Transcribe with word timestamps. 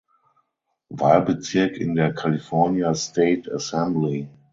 Wahlbezirk 0.89 1.77
in 1.77 1.93
der 1.93 2.11
California 2.15 2.95
State 2.95 3.47
Assembly. 3.53 4.27